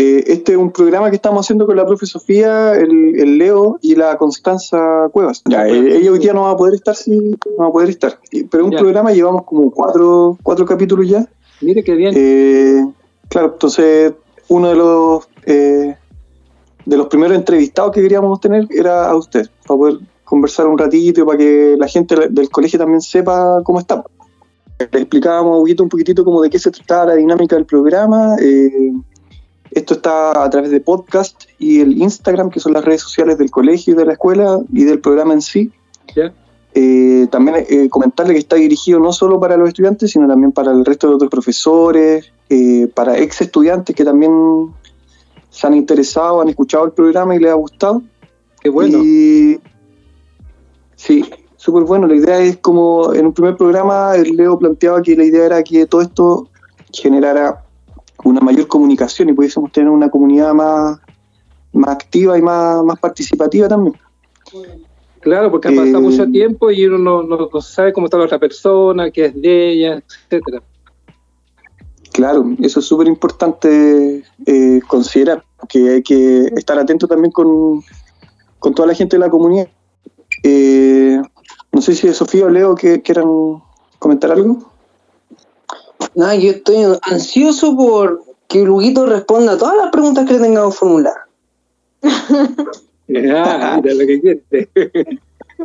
[0.00, 3.96] Eh, este es un programa que estamos haciendo con la profe Sofía, el, Leo y
[3.96, 5.42] la Constanza Cuevas.
[5.44, 7.88] Ya, eh, ella hoy día no va a poder estar, sí, no va a poder
[7.88, 8.16] estar.
[8.30, 11.26] Pero es un programa, llevamos como cuatro, cuatro capítulos ya.
[11.60, 12.14] Mire qué bien.
[12.16, 12.86] Eh,
[13.28, 14.12] claro, entonces
[14.46, 19.98] uno de los de los primeros entrevistados que queríamos tener era a usted, para poder
[20.22, 24.04] conversar un ratito y para que la gente del colegio también sepa cómo está.
[24.78, 28.36] Le explicábamos un poquito, un poquitito como de qué se trataba la dinámica del programa.
[28.40, 28.92] Eh,
[29.70, 33.50] esto está a través de podcast y el Instagram, que son las redes sociales del
[33.50, 35.70] colegio y de la escuela y del programa en sí.
[36.74, 40.70] Eh, también eh, comentarle que está dirigido no solo para los estudiantes, sino también para
[40.70, 42.32] el resto de otros profesores,
[42.94, 44.72] para ex estudiantes que también
[45.50, 48.02] se han interesado, han escuchado el programa y les ha gustado.
[48.60, 48.98] Qué bueno.
[50.96, 51.24] sí,
[51.56, 52.06] súper bueno.
[52.06, 55.62] La idea es como en un primer programa, el Leo planteaba que la idea era
[55.62, 56.48] que todo esto
[56.92, 57.64] generara
[58.24, 60.98] una mayor comunicación y pudiésemos tener una comunidad más,
[61.72, 63.96] más activa y más, más participativa también.
[65.20, 68.38] Claro, porque ha pasado mucho eh, tiempo y uno no, sabe cómo está la otra
[68.38, 70.62] persona, qué es de ella, etcétera.
[72.12, 77.82] Claro, eso es súper importante eh, considerar, que hay que estar atento también con,
[78.74, 79.68] toda la gente de la comunidad.
[80.42, 81.20] Eh,
[81.72, 83.62] no sé si Sofía o Leo que quieran
[83.98, 84.70] comentar algo.
[86.14, 90.76] No, yo estoy ansioso por que Luguito responda a todas las preguntas que le tengamos
[90.76, 91.14] formular.
[92.02, 94.68] ah, mira lo que quiere.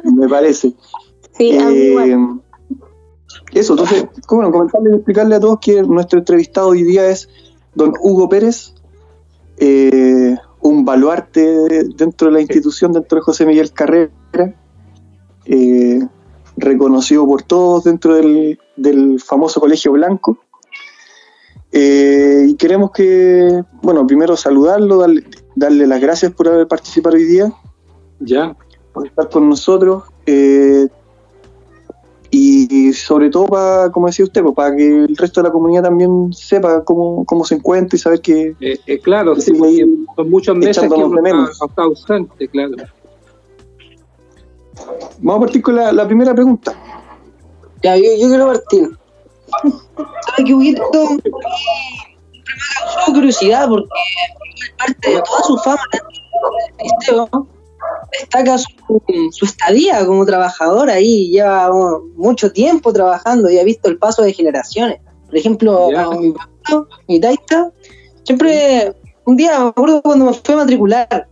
[0.04, 0.74] Me parece.
[1.38, 2.18] Sí, eh,
[3.54, 7.30] eso, entonces, bueno, comentarle y explicarle a todos que nuestro entrevistado hoy día es
[7.76, 8.74] don Hugo Pérez,
[9.58, 14.12] eh, un baluarte dentro de la institución, dentro de José Miguel Carrera,
[15.46, 16.08] eh,
[16.58, 18.60] reconocido por todos dentro del,
[19.20, 20.38] famoso Colegio Blanco.
[21.72, 25.24] Eh, y queremos que, bueno, primero saludarlo, darle,
[25.56, 27.52] darle, las gracias por haber participado hoy día.
[28.20, 28.56] Ya.
[28.94, 30.04] Por estar con nosotros.
[30.26, 30.88] Eh,
[32.36, 35.84] y sobre todo para, como decía usted, pues, para que el resto de la comunidad
[35.84, 38.56] también sepa cómo, cómo se encuentra y saber que...
[38.60, 39.56] Eh, eh, claro, sí,
[40.16, 42.76] son muchos meses que uno está, ausente, claro.
[45.20, 46.76] Vamos a partir con la, la primera pregunta.
[47.84, 48.90] Ya, yo, yo quiero partir.
[49.62, 50.84] ¿Sabes qué, Huguito?
[50.92, 53.90] Siempre me ha causado curiosidad porque
[54.78, 55.84] parte de toda su fama
[57.12, 57.48] ¿no?
[58.20, 61.70] destaca su, estadía como trabajador ahí, lleva
[62.16, 65.00] mucho tiempo trabajando y ha visto el paso de generaciones.
[65.26, 65.90] Por ejemplo,
[66.20, 66.34] mi
[67.08, 67.72] mi taita,
[68.24, 68.94] siempre,
[69.26, 71.28] un día me acuerdo cuando me fui a matricular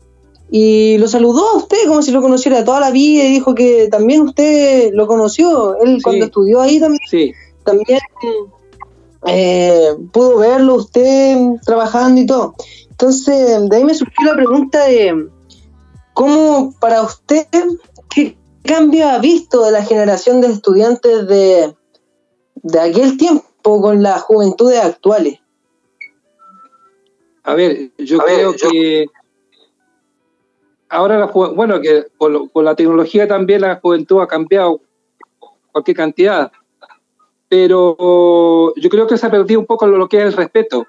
[0.51, 3.88] y lo saludó a usted como si lo conociera toda la vida y dijo que
[3.89, 8.00] también usted lo conoció, él cuando estudió ahí también, también
[9.25, 12.53] eh, pudo verlo usted trabajando y todo.
[12.89, 15.29] Entonces, de ahí me surgió la pregunta de
[16.13, 17.47] ¿Cómo para usted,
[18.13, 21.73] qué cambio ha visto de la generación de estudiantes de,
[22.56, 25.39] de aquel tiempo con las juventudes actuales?
[27.44, 29.06] A ver, yo creo que
[30.91, 34.81] ahora la bueno que con, la tecnología también la juventud ha cambiado
[35.72, 36.52] cualquier cantidad,
[37.47, 40.85] pero yo creo que se ha perdido un poco lo, que es el respeto.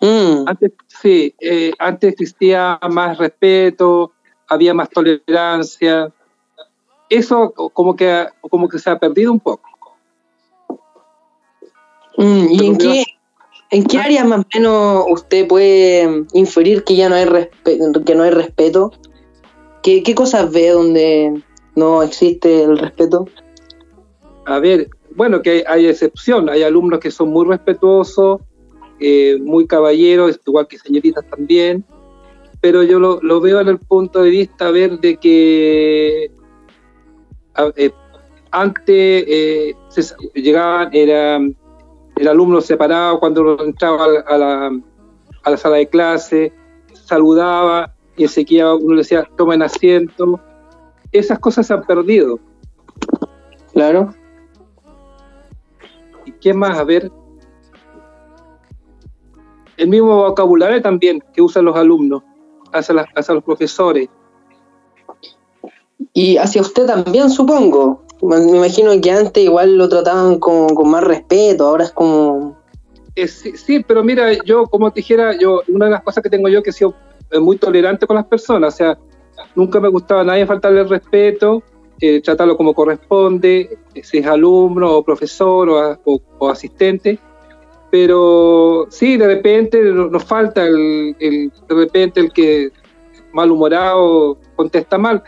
[0.00, 0.46] Mm.
[0.46, 4.12] Antes, sí, eh, antes existía más respeto,
[4.48, 6.12] había más tolerancia.
[7.08, 9.68] Eso como que, como que se ha perdido un poco.
[12.16, 13.04] Mm, ¿Y en qué,
[13.74, 17.26] en qué áreas más o menos usted puede inferir que ya no hay,
[17.64, 18.92] que no hay respeto?
[19.82, 21.42] ¿Qué, ¿Qué cosas ve donde
[21.74, 23.26] no existe el respeto?
[24.46, 28.42] A ver, bueno, que hay excepción, hay alumnos que son muy respetuosos,
[29.00, 31.84] eh, muy caballeros, igual que señoritas también,
[32.60, 36.30] pero yo lo, veo en el punto de vista ver de que
[37.76, 37.90] eh,
[38.52, 39.74] antes eh,
[40.34, 41.40] llegaban, era
[42.16, 44.70] el alumno separado cuando entraba a la,
[45.42, 46.52] a la sala de clase,
[46.92, 50.40] saludaba y enseguida uno le decía, tomen asiento.
[51.12, 52.38] Esas cosas se han perdido.
[53.72, 54.14] Claro.
[56.24, 56.78] ¿Y qué más?
[56.78, 57.10] A ver,
[59.76, 62.22] el mismo vocabulario también que usan los alumnos
[62.72, 64.08] hacia, hacia los profesores.
[66.12, 68.03] Y hacia usted también, supongo.
[68.22, 72.56] Me imagino que antes igual lo trataban con, con más respeto, ahora es como...
[73.26, 76.62] sí, pero mira, yo como te dijera, yo una de las cosas que tengo yo
[76.62, 76.94] que he sido
[77.30, 78.98] eh, muy tolerante con las personas, o sea,
[79.54, 81.62] nunca me gustaba a nadie faltarle el respeto,
[82.00, 87.18] eh, tratarlo como corresponde, si es alumno o profesor o, o asistente,
[87.90, 92.70] Pero sí, de repente nos falta el, el de repente el que
[93.32, 95.22] malhumorado contesta mal.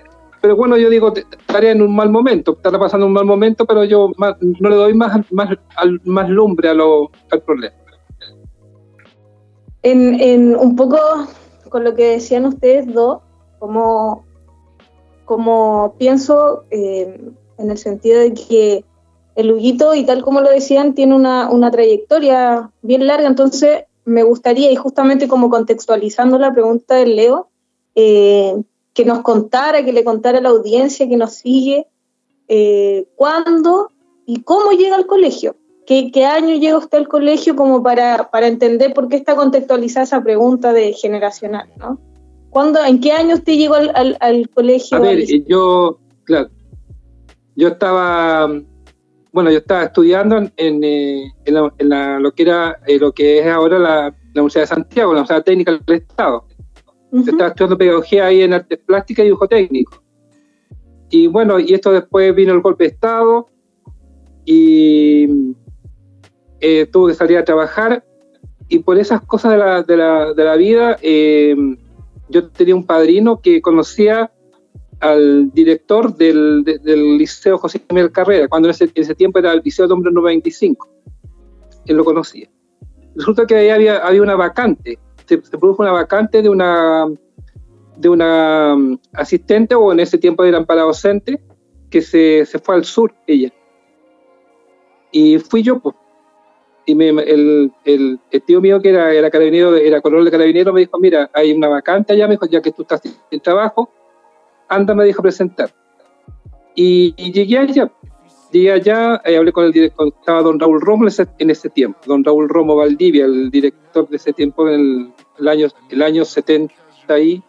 [0.46, 3.82] Pero bueno, yo digo, estaría en un mal momento, estará pasando un mal momento, pero
[3.82, 5.48] yo no le doy más, más,
[6.04, 6.78] más lumbre al
[7.44, 7.75] problema.
[9.82, 10.98] En, un poco
[11.69, 13.22] con lo que decían ustedes dos,
[13.58, 14.25] como,
[15.25, 17.20] como pienso eh,
[17.58, 18.84] en el sentido de que
[19.34, 24.22] el Huguito, y tal como lo decían, tiene una, una trayectoria bien larga, entonces me
[24.22, 27.49] gustaría, y justamente como contextualizando la pregunta del Leo,
[27.96, 28.54] eh,
[28.96, 31.87] que nos contara, que le contara a la audiencia que nos sigue,
[32.48, 33.93] eh, cuándo
[34.25, 35.54] y cómo llega al colegio.
[35.87, 40.04] ¿Qué, ¿Qué, año llega usted al colegio como para, para entender por qué está contextualizada
[40.04, 41.69] esa pregunta de generacional?
[41.76, 42.00] ¿no?
[42.48, 44.96] ¿Cuándo, ¿En qué año usted llegó al, colegio?
[44.96, 46.49] A ver, yo, claro,
[47.54, 48.49] yo estaba,
[49.31, 51.32] bueno, yo estaba estudiando en, en, eh,
[51.81, 55.20] la, lo que era, eh, lo que es ahora la, la Universidad de Santiago, la
[55.20, 56.46] Universidad Técnica del Estado.
[57.12, 60.02] Estaba estudiando pedagogía ahí en artes plásticas y dibujo técnico.
[61.10, 63.48] Y bueno, y esto después vino el golpe de Estado
[64.44, 65.54] y
[66.60, 68.04] eh, tuve que salir a trabajar
[68.68, 71.54] y por esas cosas de la, de la, de la vida, eh,
[72.28, 74.32] yo tenía un padrino que conocía
[74.98, 79.52] al director del, del Liceo José Miguel Carrera, cuando en ese, en ese, tiempo era
[79.52, 80.88] el Liceo de Hombre 95.
[81.86, 82.48] Él lo conocía.
[83.14, 87.06] Resulta que ahí había, había una vacante se, produjo una vacante de una,
[87.96, 91.40] de una um, asistente, o en ese tiempo eran para docente,
[91.90, 93.52] que se, se, fue al sur, ella.
[95.12, 95.94] Y fui yo, pues.
[96.88, 100.73] Y me, el, el, el, tío mío, que era, era carabinero, era coronel de carabinero,
[100.73, 103.00] me dijo, mira, hay una vacante allá, me dijo, ya que tú estás
[103.31, 103.90] en trabajo,
[104.69, 105.75] anda, me dijo, presentar.
[106.76, 107.90] Y, y llegué allá.
[108.52, 111.98] Llegué allá, eh, hablé con el director, estaba don Raúl Romo en ese, en tiempo,
[112.06, 116.25] don Raúl Romo Valdivia, el director de ese tiempo en el, el año, el año
[116.25, 116.75] 70
[117.20, 117.43] y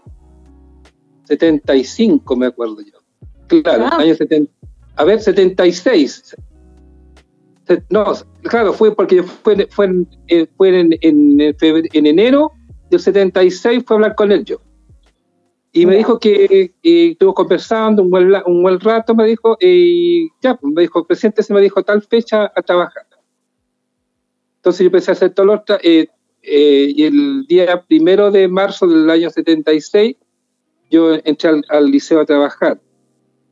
[1.26, 2.98] 75, me acuerdo yo.
[3.48, 3.98] Claro, ah.
[4.00, 4.52] año 70.
[4.96, 6.36] A ver, 76.
[7.90, 12.54] No, claro, fue porque fue, fue, en, eh, fue en, en, en, enero
[12.90, 14.62] del 76, fue a hablar con él yo.
[15.78, 20.56] Y me dijo que estuvo conversando un buen, un buen rato, me dijo, y ya,
[20.56, 23.06] pues, me dijo, se me dijo, tal fecha a trabajar.
[24.56, 26.08] Entonces yo empecé a hacer todo lo, eh,
[26.42, 30.16] eh, y el día primero de marzo del año 76
[30.90, 32.82] yo entré al, liceo a trabajar.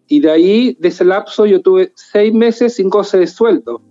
[0.08, 3.84] Y de ahí, de ese lapso, yo tuve seis meses sin goce de sueldo,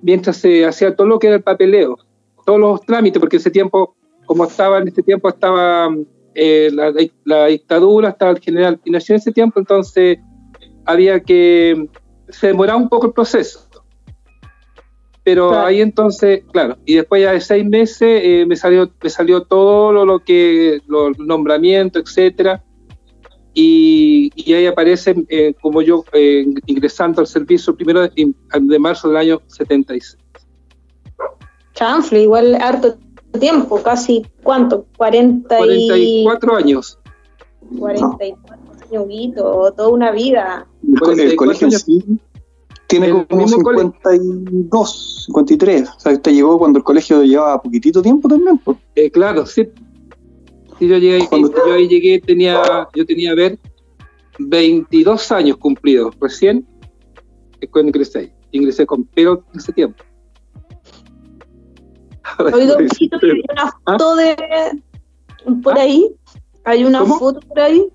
[0.00, 1.98] mientras se hacía todo lo que era el papeleo,
[2.46, 3.94] todos los trámites, porque ese tiempo,
[4.24, 5.94] como estaba en ese tiempo, estaba
[6.34, 6.70] eh,
[7.24, 10.18] la, dictadura, estaba el general Pinochet en ese tiempo, entonces
[10.84, 11.88] había que,
[12.28, 13.68] se demoraba un poco el proceso.
[15.22, 19.42] Pero ahí entonces, claro, y después ya de seis meses eh, me salió me salió
[19.42, 22.62] todo lo, lo que, los nombramientos, etcétera,
[23.54, 29.08] y, y, ahí aparece eh, como yo eh, ingresando al servicio primero de, de, marzo
[29.08, 30.18] del año 76.
[31.72, 32.98] Chanfle, igual harto
[33.38, 34.86] tiempo, casi, ¿cuánto?
[34.96, 36.24] 40 y...
[36.24, 36.98] 44 años.
[37.78, 38.54] 44
[39.00, 40.66] años, toda una vida.
[41.16, 42.04] El, colegio sí
[42.86, 45.88] tiene como 52, 53.
[45.88, 48.60] O sea, usted llegó cuando el colegio llevaba poquitito tiempo también.
[48.94, 49.68] Eh, claro, sí.
[50.78, 53.58] sí yo, llegué, yo ahí llegué, tenía, yo tenía, a ver,
[54.38, 56.66] 22 años cumplidos recién
[57.70, 58.32] cuando ingresé.
[58.52, 60.04] Ingresé con pelo en ese tiempo.
[62.38, 64.36] Oiga, hay una foto de
[65.62, 65.82] por ¿Ah?
[65.82, 66.14] ahí.
[66.64, 67.90] Hay una foto por ahí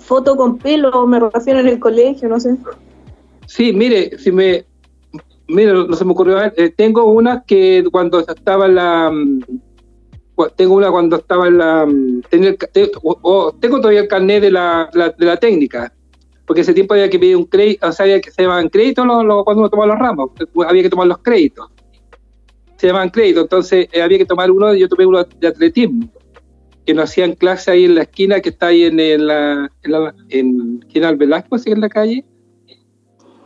[0.00, 2.56] foto con pelo, me refiero en el colegio, no sé.
[3.46, 4.64] Sí, mire, si me,
[5.48, 9.40] mire, no se me ocurrió, eh, tengo una que cuando estaba en la, mm,
[10.56, 15.26] tengo una cuando estaba en la, mm, tengo, tengo todavía el carnet de la, de
[15.26, 15.92] la técnica,
[16.46, 19.04] porque ese tiempo había que pedir un crédito, o sea, había que se llamaban créditos
[19.04, 20.30] cuando uno tomaba los ramos,
[20.66, 21.70] había que tomar los créditos,
[22.80, 26.08] se llamaban créditos, entonces eh, había que tomar uno, yo tomé uno de atletismo,
[26.86, 30.14] que nos hacían clase ahí en la esquina que está ahí en, la, en, la,
[30.30, 32.24] en General Velasco, así en la calle.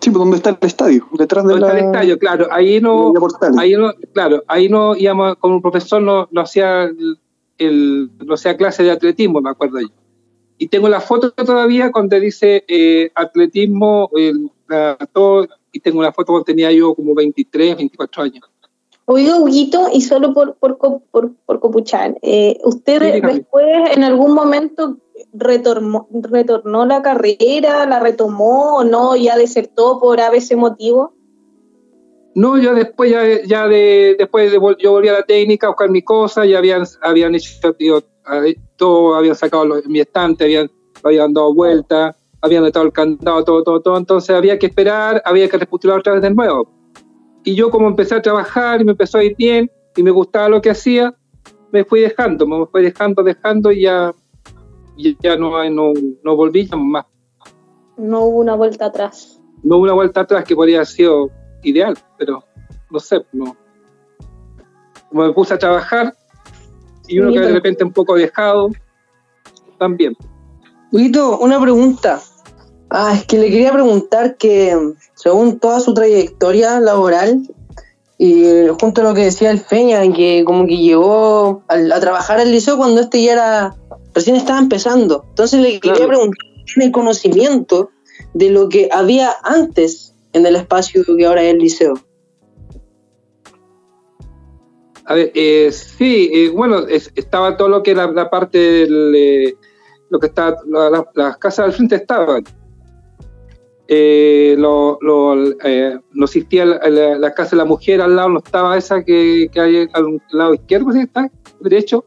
[0.00, 1.66] Sí, pues donde está el estadio, detrás de la...
[1.66, 2.46] está el estadio, claro.
[2.52, 3.12] Ahí no,
[3.58, 6.92] ahí no, claro, ahí no íbamos con un profesor, no, no hacía
[7.58, 9.88] el, no hacía clase de atletismo, me acuerdo yo.
[10.58, 14.48] Y tengo la foto todavía donde dice eh, atletismo, el,
[15.12, 18.53] todo, y tengo una foto cuando tenía yo como 23, 24 años.
[19.06, 24.96] Oiga, Huguito, y solo por, por, por, por copuchar, eh, ¿usted después en algún momento
[25.34, 31.12] retornó, retornó la carrera, la retomó o no, ya desertó por ese motivo?
[32.34, 35.90] No, yo después, ya, ya de, después de, yo volví a la técnica a buscar
[35.90, 37.75] mi cosa, ya habían, habían hecho
[38.76, 40.70] todo, habían sacado mi estante, habían,
[41.02, 43.96] habían dado vuelta, habían dado el candado, todo, todo, todo.
[43.99, 46.83] Entonces había que esperar, había que repostular otra vez de nuevo.
[47.44, 50.48] Y yo como empecé a trabajar y me empezó a ir bien y me gustaba
[50.48, 51.14] lo que hacía,
[51.70, 54.14] me fui dejando, me fui dejando, dejando y ya,
[54.96, 57.04] ya no, no, no volví más.
[57.96, 59.40] No hubo una vuelta atrás.
[59.62, 61.30] No hubo una vuelta atrás que podría haber sido
[61.62, 62.42] ideal, pero
[62.90, 63.56] no sé, no.
[65.10, 66.14] me puse a trabajar
[67.06, 68.70] y uno que de repente un poco dejado,
[69.78, 70.16] también.
[70.90, 72.20] Huguito, una pregunta.
[72.96, 74.72] Ah, es que le quería preguntar que
[75.14, 77.42] según toda su trayectoria laboral
[78.18, 82.52] y junto a lo que decía el Feña, que como que llegó a, trabajar al
[82.52, 83.76] liceo cuando este ya era,
[84.14, 85.24] recién estaba empezando.
[85.30, 86.38] Entonces le quería preguntar,
[86.72, 87.90] ¿tiene conocimiento
[88.32, 91.94] de lo que había antes en el espacio que ahora es el liceo?
[95.06, 99.56] A ver, eh, sí, eh, bueno, estaba todo lo que la parte del, eh,
[100.10, 100.54] lo que está,
[101.16, 102.44] las casas al frente estaban.
[103.88, 109.88] Lo, no existía la, casa de la mujer al lado, no estaba esa que, hay
[109.92, 111.30] al lado izquierdo, ¿sí está?
[111.60, 112.04] Derecho,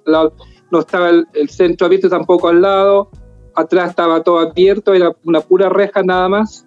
[0.71, 3.09] no estaba el, centro abierto tampoco al lado,
[3.55, 6.65] atrás estaba todo abierto, era una pura reja nada más,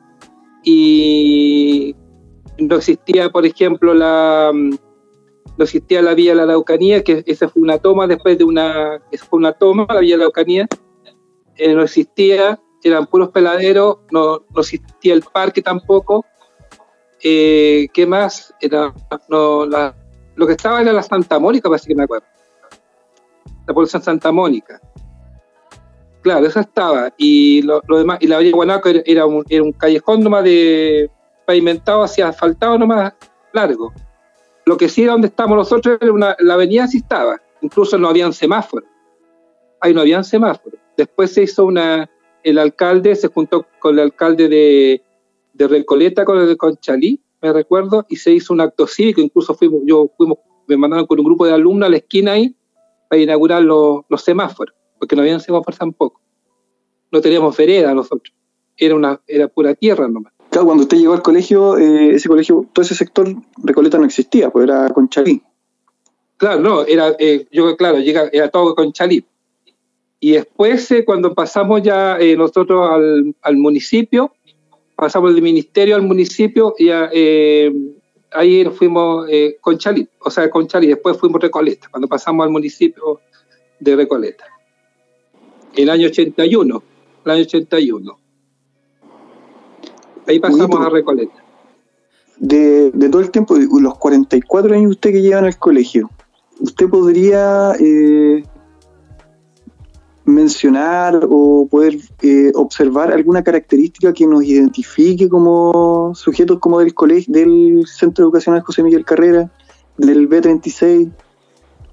[0.62, 1.94] y
[2.58, 7.62] no existía, por ejemplo, la no existía la vía de la Araucanía, que esa fue
[7.62, 10.66] una toma después de una, esa fue una toma, la vía de la Araucanía,
[11.56, 16.24] eh, no existía, eran puros peladeros, no, no existía el parque tampoco.
[17.22, 18.54] Eh, ¿Qué más?
[18.60, 18.94] Era,
[19.28, 22.26] no, lo que estaba era la Santa Mónica, parece que me acuerdo.
[23.66, 24.80] La población Santa Mónica.
[26.22, 27.12] Claro, esa estaba.
[27.16, 31.10] Y lo, demás, y la Villa Guanaco era, un, era callejón nomás de
[31.46, 33.12] pavimentado hacia asfaltado nomás
[33.52, 33.92] largo.
[34.66, 38.32] Lo que sí era donde estamos nosotros, una, la avenida sí estaba, incluso no habían
[38.32, 38.88] semáforos.
[39.80, 40.78] Ahí no habían semáforos.
[40.96, 42.08] Después se hizo una,
[42.42, 45.02] el alcalde se juntó con el alcalde de,
[45.52, 49.54] de Recoleta, con el de Conchalí, me recuerdo, y se hizo un acto cívico, incluso
[49.54, 52.54] fuimos, yo fuimos, me mandaron con un grupo de alumnos a la esquina ahí
[53.08, 56.20] para inaugurar los, los semáforos, porque no habían semáforos tampoco.
[57.10, 58.34] No teníamos vereda nosotros,
[58.76, 60.32] era, una, era pura tierra nomás.
[60.50, 63.32] Claro, cuando usted llegó al colegio, eh, ese colegio, todo ese sector
[63.62, 65.42] Recoleta no existía, pues era con Chalí.
[66.36, 69.24] Claro, no, era, eh, yo, claro, llega, era todo con Chalí.
[70.20, 74.32] Y después, eh, cuando pasamos ya nosotros al, municipio,
[74.94, 79.26] pasamos del ministerio al municipio y ahí fuimos
[79.62, 83.20] con Chalí, o sea, con Chalí, después fuimos Recoleta, cuando pasamos al municipio
[83.80, 84.44] de Recoleta.
[85.74, 86.82] El año 81,
[87.24, 88.18] el año 81.
[90.26, 91.44] Ahí pasamos a Recoleta.
[92.38, 96.10] De, todo el tiempo, los 44 años usted que lleva en el colegio,
[96.60, 98.44] ¿usted podría eh,
[100.30, 107.32] mencionar o poder eh, observar alguna característica que nos identifique como sujetos como del colegio,
[107.32, 109.50] del Centro Educacional José Miguel Carrera,
[109.96, 111.10] del B36?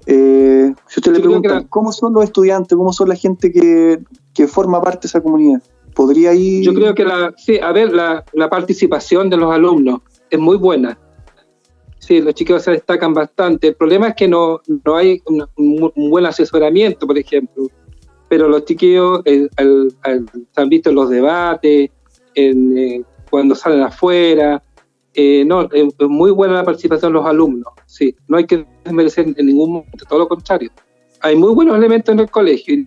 [0.06, 2.76] Eh, si usted le pregunta, ¿cómo son los estudiantes?
[2.76, 4.00] ¿Cómo son la gente que,
[4.32, 5.62] que forma parte de esa comunidad?
[5.98, 6.62] podría ir...
[6.62, 10.56] Yo creo que la, sí, a ver, la, la participación de los alumnos es muy
[10.56, 10.96] buena.
[11.98, 13.66] Sí, los chicos se destacan bastante.
[13.66, 17.64] El problema es que no, no hay un, buen asesoramiento, por ejemplo.
[18.28, 19.48] Pero los chiquillos se
[20.56, 21.90] han visto en los debates,
[22.34, 24.62] eh, cuando salen afuera.
[25.14, 27.72] Eh, no, es muy buena la participación de los alumnos.
[27.86, 30.70] Sí, no hay que desmerecer en ningún momento, todo lo contrario.
[31.20, 32.86] Hay muy buenos elementos en el colegio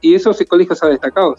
[0.00, 1.34] y, eso el colegio se ha destacado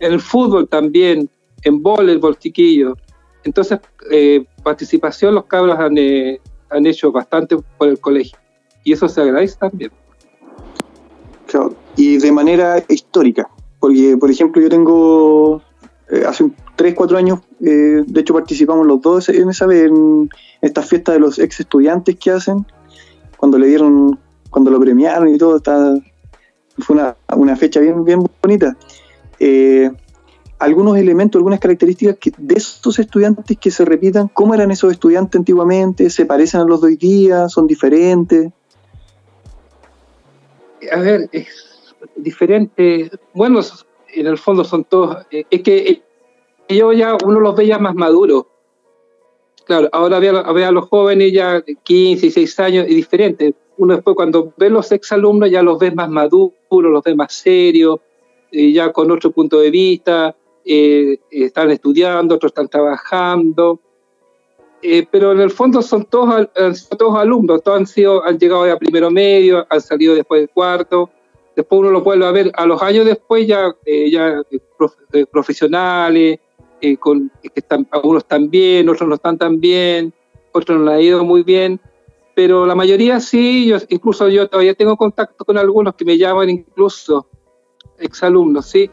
[0.00, 1.30] en el fútbol también,
[1.62, 2.98] en voleibol, chiquillos.
[3.44, 3.78] Entonces,
[4.10, 8.38] eh, participación los cabros han, eh, han hecho bastante por el colegio.
[8.84, 9.90] Y eso se agradece también.
[11.46, 11.74] Claro.
[11.96, 13.48] Y de manera histórica.
[13.78, 15.62] Porque, por ejemplo, yo tengo,
[16.10, 20.28] eh, hace 3, 4 años, de hecho participamos los dos en esa vez, en
[20.60, 22.66] esta fiesta de los ex estudiantes que hacen,
[23.36, 24.18] cuando le dieron,
[24.50, 25.94] cuando lo premiaron y todo, está,
[26.78, 28.76] fue una, una fecha bien, bien bonita.
[29.38, 29.90] Eh,
[30.58, 36.08] algunos elementos, algunas características de estos estudiantes que se repitan, cómo eran esos estudiantes antiguamente,
[36.10, 38.50] se parecen a los de hoy día, son diferentes.
[40.90, 41.46] A ver, es
[42.16, 43.10] diferente.
[43.32, 43.60] Bueno,
[44.08, 45.26] en el fondo son todos.
[45.30, 46.02] Eh, es que
[46.68, 48.46] ellos ya uno los ve ya más maduros.
[49.64, 53.54] Claro, ahora ve a, los jóvenes ya de 15, 16 años y diferente.
[53.78, 57.98] Uno después cuando ve los exalumnos ya los ve más maduros, los ve más serios,
[58.52, 63.80] eh, ya con otro punto de vista, eh, están estudiando, otros están trabajando.
[64.82, 66.48] eh, pero en el fondo son todos,
[66.98, 71.08] todos alumnos, todos han, sido, han llegado a primero medio, han salido después del cuarto,
[71.56, 76.38] después uno lo vuelve a ver a los años después ya, eh, ya eh, profesionales,
[76.98, 80.12] con, están, algunos están bien, otros no están tan bien,
[80.52, 81.80] otros no han ido muy bien,
[82.34, 86.50] pero la mayoría sí, yo, incluso yo todavía tengo contacto con algunos que me llaman
[86.50, 87.26] incluso
[87.98, 88.90] exalumnos, sí,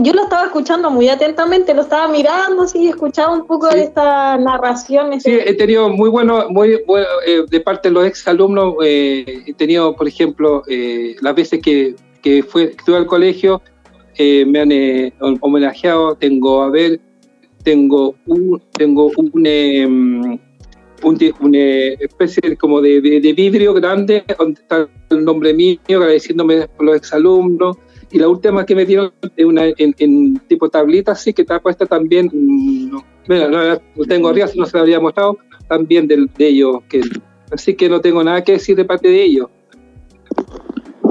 [0.00, 4.36] yo lo estaba escuchando muy atentamente, lo estaba mirando, sí, escuchaba un poco de esta
[4.38, 5.20] narración.
[5.20, 9.42] Sí, he tenido muy bueno, muy bueno, eh, de parte de los ex alumnos, eh,
[9.46, 13.60] he tenido, por ejemplo, eh, las veces que, que fue, estuve al colegio,
[14.18, 17.00] me han homenajeado, tengo, a ver,
[17.62, 20.38] tengo un, tengo un, em,
[21.02, 21.58] una
[22.00, 27.76] especie como de, de, vidrio grande donde está el nombre mío, agradeciéndome por los exalumnos
[28.10, 32.90] y la última que me dieron en, tipo tablita, sí, que está puesta también, mm,
[32.90, 36.78] no, no, tengo arriba, si no se la habría mostrado, también de, ellos.
[36.88, 37.00] Que,
[37.50, 39.48] así que no tengo nada que decir de parte de ellos.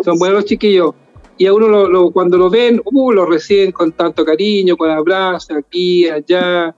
[0.03, 0.93] Son buenos los chiquillos.
[1.37, 6.07] Y a uno cuando lo ven, uh, lo reciben con tanto cariño, con abrazos, aquí,
[6.07, 6.73] allá.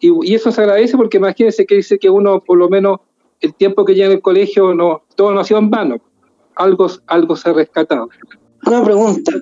[0.00, 2.98] Y, y, eso se agradece porque imagínense que dice que uno, por lo menos,
[3.40, 6.00] el tiempo que lleva en el colegio, no, todo no ha sido en vano.
[6.56, 8.08] Algo, algo se ha rescatado.
[8.66, 9.32] Una pregunta.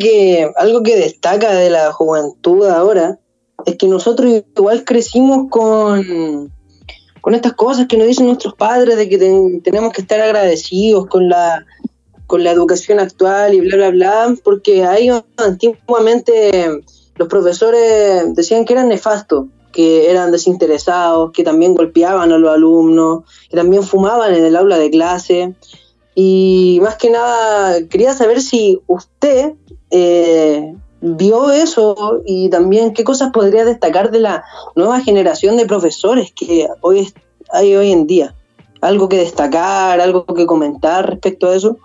[0.00, 3.18] que algo que destaca de la juventud ahora
[3.66, 6.50] es que nosotros igual crecimos con,
[7.20, 9.18] con estas cosas que nos dicen nuestros padres de que
[9.62, 11.64] tenemos que estar agradecidos con la,
[12.26, 16.82] con la educación actual y bla, bla, bla, porque ahí antiguamente
[17.16, 23.24] los profesores decían que eran nefastos, que eran desinteresados, que también golpeaban a los alumnos,
[23.48, 25.54] que también fumaban en el aula de clase.
[26.14, 29.54] Y más que nada, quería saber si usted
[29.90, 34.44] eh, vio eso y también qué cosas podría destacar de la
[34.76, 37.12] nueva generación de profesores que hoy
[37.52, 38.34] hay hoy en día.
[38.80, 41.76] ¿Algo que destacar, algo que comentar respecto a eso?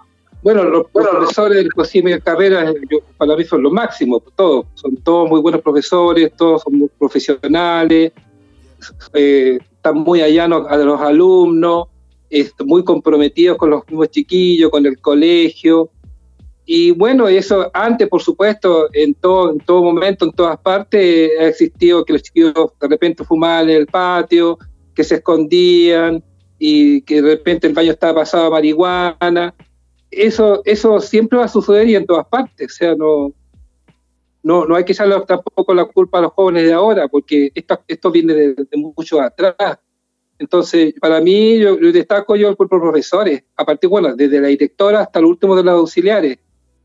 [0.46, 2.72] Bueno, los, profesores de cocina carrera
[3.18, 8.14] para mí son lo máximo, todos, son todos muy buenos profesores, todos son muy profesionales,
[9.14, 11.88] eh, están muy allanos a los alumnos,
[12.66, 15.90] muy comprometidos con los mismos chiquillos, con el colegio.
[16.66, 21.48] Y bueno, eso antes, por supuesto, en todo, en todo momento, en todas partes, ha
[21.48, 24.58] existido que los chiquillos de repente fumaban en el patio,
[24.96, 26.24] que se escondían
[26.58, 29.54] y que de repente el baño estaba pasado a marihuana.
[30.10, 32.72] Eso, eso siempre va a suceder y en todas partes.
[32.72, 33.32] O sea, no,
[34.42, 37.80] no, no hay que echarle tampoco la culpa a los jóvenes de ahora, porque esto,
[37.88, 39.78] esto viene de, de mucho atrás.
[40.38, 45.19] Entonces, para mí, yo, destaco yo por profesores, a partir, bueno, desde la directora hasta
[45.19, 46.39] el último de los auxiliares.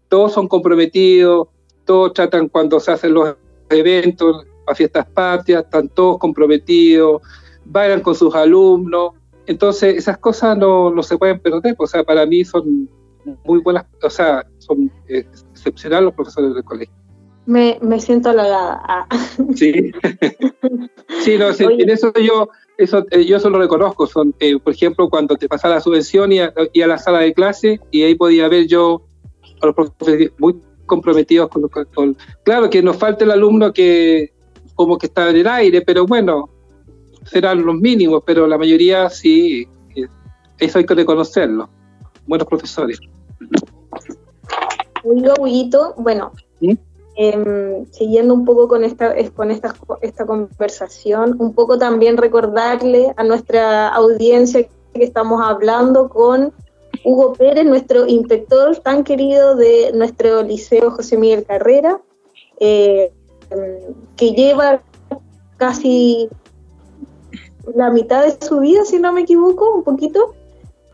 [0.08, 1.48] Todos son comprometidos,
[1.84, 3.36] todos tratan cuando se hacen los
[3.68, 7.22] eventos, a fiestas patrias, están todos comprometidos,
[7.64, 9.12] bailan con sus alumnos.
[9.46, 11.74] Entonces, esas cosas no, no se pueden perder.
[11.78, 12.88] O sea, para mí son
[13.44, 16.94] muy buenas, o sea, son excepcionales los profesores del colegio.
[17.46, 18.80] Me, me siento halagada.
[18.86, 19.06] Ah.
[19.56, 19.92] Sí,
[21.22, 22.48] sí no, en eso yo
[22.80, 24.06] eso, eh, yo eso lo reconozco.
[24.06, 27.78] Son, eh, por ejemplo, cuando te pasaba la subvención y a, la sala de clase
[27.90, 29.02] y ahí podía ver yo
[29.60, 34.32] a los profesores muy comprometidos con, con, Claro que nos falta el alumno que
[34.74, 36.48] como que está en el aire, pero bueno,
[37.24, 40.06] serán los mínimos, pero la mayoría sí, eh,
[40.58, 41.68] eso hay que reconocerlo.
[42.26, 42.98] Buenos profesores.
[45.04, 45.22] Un
[45.98, 46.32] bueno,
[47.22, 53.24] eh, siguiendo un poco con esta, con esta, esta conversación, un poco también recordarle a
[53.24, 56.54] nuestra audiencia que estamos hablando con
[57.04, 62.00] Hugo Pérez, nuestro inspector tan querido de nuestro liceo José Miguel Carrera,
[62.59, 63.12] eh,
[64.16, 64.80] que lleva
[65.59, 66.30] casi
[67.74, 70.35] la mitad de su vida, si no me equivoco, un poquito,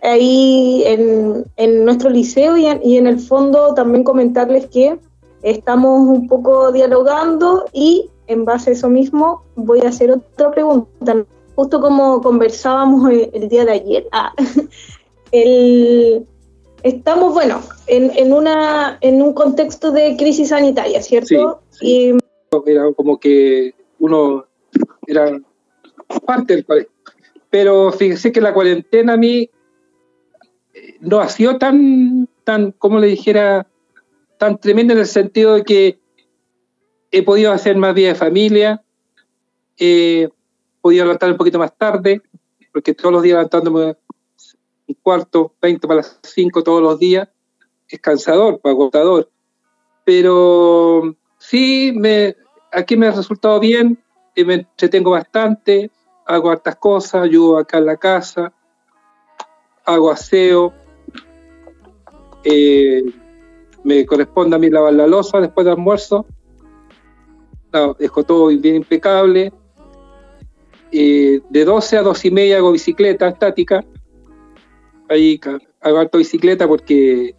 [0.02, 4.98] ahí en, en nuestro liceo y en el fondo también comentarles que
[5.46, 11.24] estamos un poco dialogando y en base a eso mismo voy a hacer otra pregunta.
[11.54, 14.34] Justo como conversábamos el, día de ayer, ah,
[16.82, 21.60] estamos, bueno, en, en, una, en un contexto de crisis sanitaria, ¿cierto?
[21.80, 22.12] Y,
[22.66, 24.46] era como que uno
[25.06, 25.40] era
[26.26, 26.90] parte del colegio.
[27.50, 29.48] Pero fíjese que la cuarentena a mí
[30.74, 33.66] eh, no ha sido tan, tan, como le dijera,
[34.38, 36.00] tan tremenda en el sentido de que
[37.10, 38.82] he podido hacer más vida de familia,
[39.78, 40.28] he
[40.80, 42.22] podido levantar un poquito más tarde,
[42.72, 43.96] porque todos los días levantándome
[44.88, 47.28] un cuarto, 20 para las 5 todos los días,
[47.88, 49.30] es cansador, pues, agotador.
[50.04, 52.36] Pero sí, me,
[52.72, 54.02] aquí me ha resultado bien.
[54.38, 55.90] y me entretengo bastante,
[56.26, 58.52] hago hartas cosas, ayudo acá en la casa,
[59.86, 60.74] hago aseo,
[62.44, 63.02] eh,
[63.86, 66.26] me corresponde a mí lavar la losa después del almuerzo,
[68.00, 69.52] dejo todo bien impecable,
[70.90, 73.84] eh, de 12 a 2 y media hago bicicleta estática,
[75.08, 75.40] ahí
[75.80, 77.36] hago harto bicicleta porque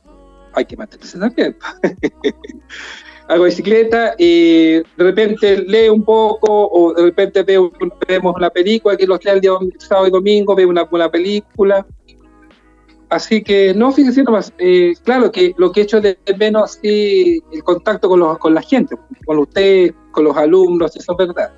[0.54, 1.58] hay que mantenerse también.
[3.28, 7.74] hago bicicleta y de repente leo un poco o de repente veo,
[8.08, 11.86] vemos una película, que los días el día sábado y domingo veo una, una película.
[13.10, 17.42] Así que no, fíjense nomás, eh, claro que lo que he hecho de, menos así
[17.54, 21.54] el contacto con, los, con la gente, con usted, con los alumnos, eso es verdad,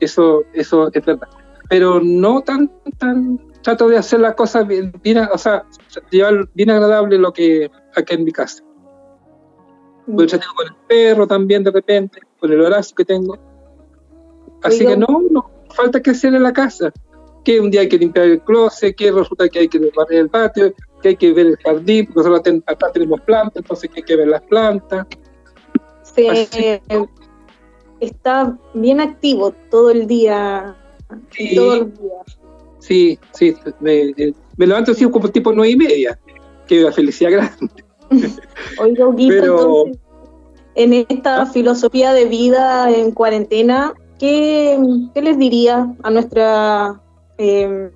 [0.00, 1.28] eso, eso es verdad.
[1.68, 5.66] Pero no tan, tan, trato de hacer las cosas bien, bien o sea,
[6.10, 8.62] llevar bien agradable lo que acá en mi casa.
[10.06, 13.38] Ya tengo con el perro también de repente, con el horario que tengo.
[14.62, 16.92] Así que no, no, falta que hacer en la casa.
[17.44, 20.30] Que un día hay que limpiar el closet, que resulta que hay que barrer el
[20.30, 24.16] patio, que hay que ver el jardín, porque nosotros acá tenemos plantas, entonces hay que
[24.16, 25.06] ver las plantas.
[26.02, 26.26] Sí,
[28.00, 30.76] está bien activo todo el día,
[31.30, 32.38] sí, todos los días.
[32.78, 34.12] Sí, sí, me,
[34.56, 36.18] me levanto así como tipo nueve y media,
[36.66, 37.84] que una felicidad grande.
[38.78, 39.98] Oiga, entonces,
[40.74, 44.78] en esta filosofía de vida en cuarentena, ¿qué,
[45.14, 47.00] les diría a nuestra
[47.38, 47.90] em,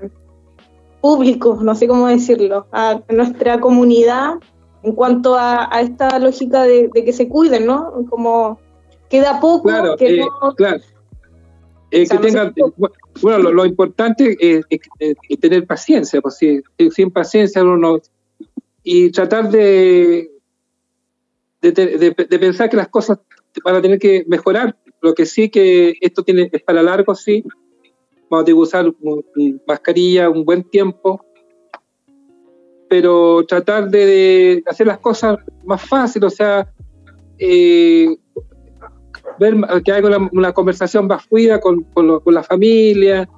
[1.01, 4.35] público, no sé cómo decirlo, a nuestra comunidad
[4.83, 8.05] en cuanto a, esta lógica de, que se cuiden, ¿no?
[8.09, 8.59] Como
[9.09, 10.81] queda poco, claro, que eh, claro.
[11.91, 12.55] Eh, que tengan,
[13.23, 14.65] bueno, lo, importante es,
[15.41, 17.99] tener paciencia, pues si, sin paciencia uno no,
[18.83, 20.31] y tratar de,
[21.61, 23.19] de, pensar que las cosas
[23.65, 24.77] van a tener que mejorar.
[25.01, 27.45] Lo que sí que esto tiene es para largo, sí.
[28.31, 28.93] Vamos a tener usar
[29.67, 31.25] mascarilla un buen tiempo,
[32.89, 36.73] pero tratar de, hacer las cosas más fáciles, o sea,
[37.39, 38.17] eh,
[39.39, 43.29] ver que hay una, conversación más fluida con, con, la familia,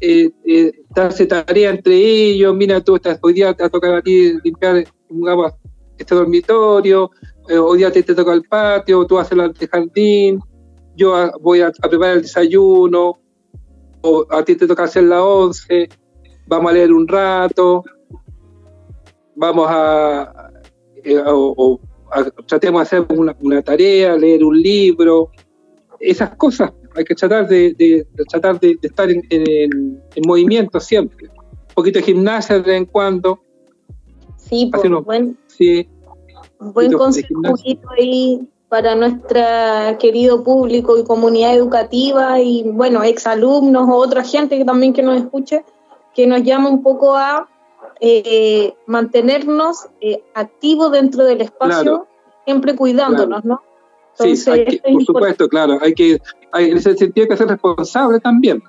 [0.00, 4.02] eh, eh, darse tarea entre ellos, mira, tú estás, hoy día te ha tocado a
[4.02, 4.84] ti limpiar
[5.98, 7.10] este dormitorio,
[7.48, 10.40] eh, hoy día te, te, toca el patio, tú haces el jardín,
[10.96, 13.18] yo voy a, preparar el desayuno,
[14.02, 15.88] o a ti te toca hacer la once,
[16.46, 17.84] vamos a leer un rato,
[19.36, 20.50] vamos a,
[21.04, 21.80] eh, o,
[22.46, 25.30] tratemos de hacer una, una, tarea, leer un libro,
[26.00, 31.28] esas cosas hay que tratar de, tratar de, estar en, movimiento siempre.
[31.28, 33.40] Un poquito de gimnasia de vez en cuando.
[34.36, 35.88] Sí, pues, buen, sí,
[36.58, 37.40] buen consejo
[37.96, 39.40] ahí para nuestro
[39.98, 45.16] querido público y comunidad educativa y, bueno, exalumnos o otra gente que también que nos
[45.16, 45.64] escuche,
[46.14, 47.48] que nos llama un poco a
[48.00, 52.06] eh, mantenernos eh, activos dentro del espacio,
[52.44, 53.60] siempre cuidándonos, ¿no?
[54.14, 54.34] sí,
[54.92, 56.20] por supuesto, claro, hay que,
[56.52, 58.62] hay, en ese sentido hay que ser responsable también.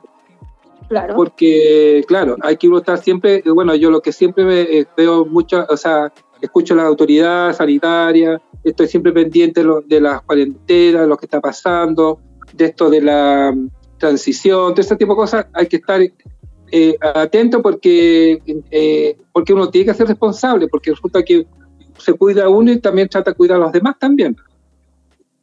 [0.89, 1.15] Claro.
[1.15, 5.77] Porque, claro, hay que estar siempre, bueno, yo lo que siempre eh, veo mucho, o
[5.77, 6.11] sea,
[6.41, 11.39] escucho a las autoridades sanitarias, estoy siempre pendiente de las cuarentenas, de lo que está
[11.39, 12.19] pasando,
[12.53, 16.01] de esto de la mm, transición, de ese tipo de cosas, hay que estar
[16.71, 21.45] eh, atento porque, eh, porque uno tiene que ser responsable, porque resulta que
[21.97, 24.35] se cuida uno y también trata de cuidar a los demás también.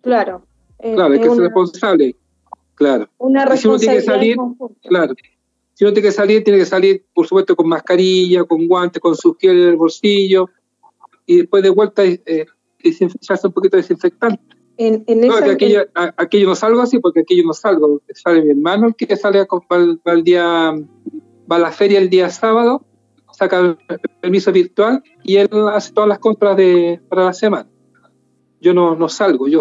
[0.01, 0.43] Claro.
[0.79, 2.17] Eh, claro, hay que ser responsable.
[2.75, 3.09] Claro.
[3.19, 3.57] Una responsabilidad.
[3.59, 4.37] Si uno tiene que salir,
[4.89, 5.15] claro.
[5.75, 9.15] Si uno tiene que salir, tiene que salir, por supuesto, con mascarilla, con guantes, con
[9.15, 10.49] su gel en el bolsillo.
[11.29, 12.47] Y después de vuelta, eh,
[13.29, 14.43] hace un poquito desinfectante.
[14.79, 15.83] En, en no, aquello,
[16.17, 18.01] aquello, no salgo así, porque aquello no salgo.
[18.15, 20.73] Sale mi hermano, el que sale va, el día,
[21.51, 22.87] va a la feria el día sábado,
[23.31, 23.77] saca el
[24.23, 27.69] permiso virtual y él hace todas las compras de, para la semana.
[28.63, 29.61] Yo no, no salgo, yo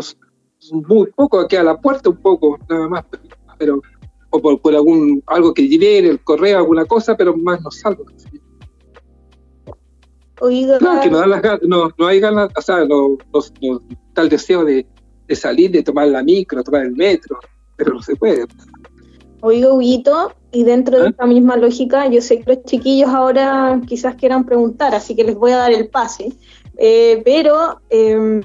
[0.71, 3.03] muy poco, aquí a la puerta un poco, nada más,
[3.58, 3.82] pero
[4.30, 8.06] o por, por algún algo que lleve el correo, alguna cosa, pero más no salgo.
[10.39, 13.82] Oiga, no, que no, dan las ganas, no, no hay ganas, o sea, no, no,
[14.15, 14.86] el deseo de,
[15.28, 17.39] de, salir, de tomar la micro, tomar el metro,
[17.76, 18.45] pero no se puede.
[19.41, 21.10] Oiga, Huguito, y dentro de ¿Ah?
[21.10, 25.36] esta misma lógica, yo sé que los chiquillos ahora quizás quieran preguntar, así que les
[25.36, 26.34] voy a dar el pase.
[26.80, 28.41] Eh, pero em,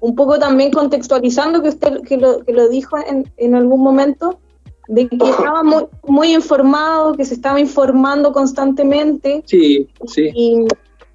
[0.00, 4.38] un poco también contextualizando que usted que lo, que lo dijo en, en algún momento,
[4.88, 9.42] de que estaba muy, muy informado, que se estaba informando constantemente.
[9.46, 10.30] Sí, sí.
[10.34, 10.66] Y,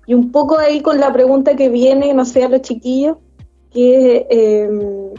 [0.08, 3.18] y, un poco ahí con la pregunta que viene, no sé, a los chiquillos,
[3.72, 5.12] que em,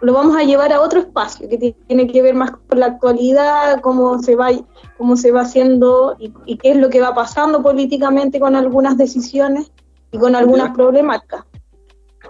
[0.00, 3.80] lo vamos a llevar a otro espacio que tiene que ver más con la actualidad,
[3.80, 4.48] cómo se va,
[4.96, 9.70] cómo se va haciendo y, qué es lo que va pasando políticamente con algunas decisiones
[10.10, 11.44] y con algunas problemáticas.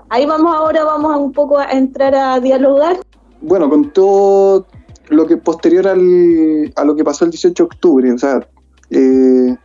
[0.08, 2.98] Ahí vamos ahora, vamos a un poco a entrar a dialogar.
[3.40, 4.66] Bueno, con todo
[5.08, 8.46] lo que posterior al, a lo que pasó el 18 de octubre, o sea,
[8.90, 9.56] eh,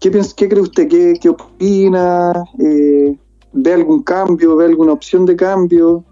[0.00, 0.88] ¿qué, ¿qué, cree usted?
[0.88, 2.32] ¿Qué, qué opina?
[2.58, 3.16] Eh,
[3.52, 4.56] ¿Ve algún cambio?
[4.56, 6.04] ¿Ve alguna opción de cambio?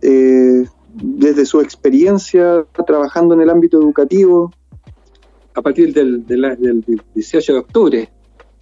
[0.00, 4.52] Eh, desde su experiencia trabajando en el ámbito educativo.
[5.54, 6.24] A partir del,
[7.14, 8.12] 18 de octubre.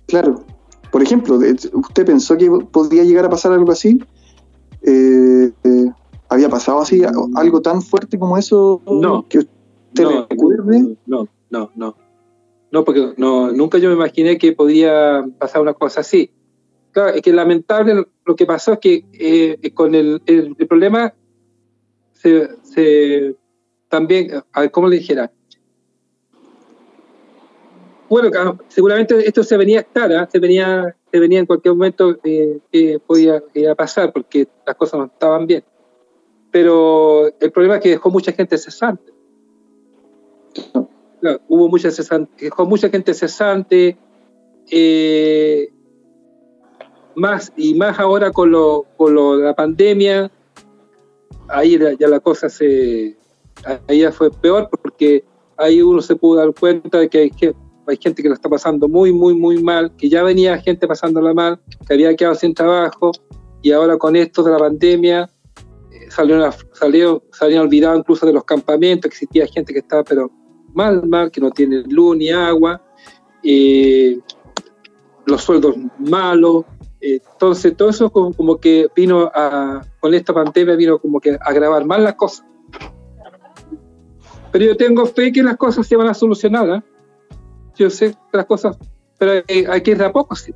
[0.07, 0.45] Claro.
[0.91, 3.99] Por ejemplo, ¿usted pensó que podía llegar a pasar algo así?
[4.83, 5.87] Eh, eh,
[6.29, 7.03] ¿Había pasado así
[7.35, 8.83] algo tan fuerte como eso?
[8.87, 9.27] No.
[9.29, 10.97] Que usted no, recuerde?
[11.07, 11.97] No, no, no.
[12.73, 16.33] No, porque no, nunca yo me imaginé que podía pasar una cosa así.
[16.91, 20.23] Claro, es que lamentable lo que pasó es que con el,
[20.69, 21.13] problema
[22.15, 23.37] se,
[23.89, 25.31] también, a ver, ¿cómo le dijera?
[28.09, 30.29] Bueno, seguramente esto se venía a estar, ¿ah?
[30.31, 33.43] se, venía, se venía en cualquier momento eh, que podía
[33.77, 35.63] pasar porque las cosas no estaban bien.
[36.51, 39.13] Pero el problema es que dejó mucha gente cesante.
[41.49, 43.97] Hubo mucha cesante, mucha gente cesante,
[44.71, 45.69] eh,
[47.15, 50.31] más y más ahora con, la pandemia,
[51.49, 53.17] ahí ya la cosa se,
[53.89, 55.25] ahí ya fue peor porque
[55.57, 59.13] ahí uno se pudo dar cuenta de que hay, gente que lo está pasando muy,
[59.13, 63.13] muy, muy mal, que ya venía gente pasándola mal, que había quedado sin trabajo
[63.61, 65.31] y ahora con esto de la pandemia
[65.91, 70.31] eh, salieron, salieron olvidados incluso de los campamentos, existía gente que estaba pero
[70.75, 72.83] mal, mal, que no tiene luz ni agua,
[73.43, 74.19] eh,
[75.27, 76.65] los sueldos malos,
[77.03, 81.85] entonces, todo eso como, que vino a, con esta pandemia vino como que a agravar
[81.85, 82.47] más las cosas.
[84.53, 86.69] Pero yo tengo fe que las cosas se van a solucionar.
[86.69, 86.83] ¿eh?
[87.75, 88.79] Yo sé que las cosas,
[89.19, 90.55] pero hay, que ir a poco, sí.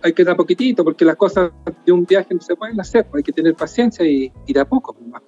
[0.00, 1.50] Hay que ir a poquitito, porque las cosas
[1.84, 4.64] de un viaje no se pueden hacer, pues hay que tener paciencia y, ir a
[4.64, 4.94] poco.
[4.94, 5.22] Pues,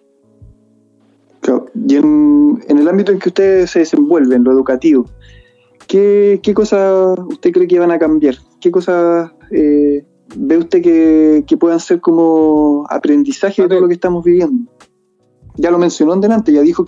[1.46, 1.66] claro.
[1.88, 5.06] Y en, en el ámbito en que usted se desenvuelve, en lo educativo,
[5.86, 8.36] ¿qué, qué cosas usted cree que van a cambiar?
[8.60, 10.04] ¿Qué cosas eh,
[10.36, 14.70] ve usted que, puedan ser como aprendizaje de todo lo que estamos viviendo?
[15.56, 16.84] Ya lo mencionó en delante, ya dijo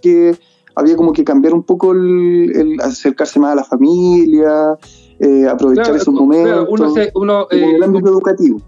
[0.00, 0.36] que,
[0.74, 4.78] había como que cambiar un poco el, acercarse más a la familia,
[5.18, 6.68] eh, aprovechar esos momentos.
[7.14, 8.60] uno en el ámbito educativo.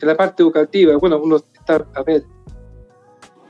[0.00, 2.24] En la parte educativa, bueno, uno está, a ver,